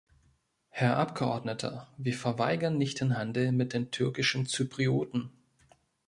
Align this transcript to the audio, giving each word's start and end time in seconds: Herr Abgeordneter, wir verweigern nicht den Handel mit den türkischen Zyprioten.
Herr 0.69 0.97
Abgeordneter, 0.97 1.87
wir 1.99 2.15
verweigern 2.15 2.75
nicht 2.75 2.99
den 3.01 3.15
Handel 3.19 3.51
mit 3.51 3.73
den 3.73 3.91
türkischen 3.91 4.47
Zyprioten. 4.47 5.29